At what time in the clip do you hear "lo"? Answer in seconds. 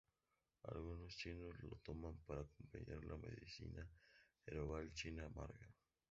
1.61-1.75